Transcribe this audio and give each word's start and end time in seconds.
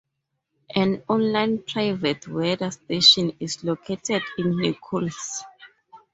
An 0.73 1.03
online 1.09 1.59
private 1.61 2.27
weather 2.27 2.71
station 2.71 3.33
is 3.39 3.63
located 3.63 4.23
in 4.39 4.57
Nicholls. 4.57 5.43